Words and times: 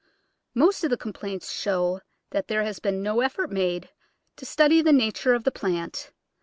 Most 0.55 0.83
of 0.83 0.89
the 0.89 0.97
complaints 0.97 1.51
show 1.51 2.01
that 2.31 2.47
there 2.47 2.63
has 2.63 2.79
been 2.79 3.03
no 3.03 3.19
effort 3.21 3.51
made 3.51 3.89
to 4.37 4.47
study 4.47 4.81
the 4.81 4.91
nature 4.91 5.35
of 5.35 5.43
the 5.43 5.51
plant. 5.51 6.11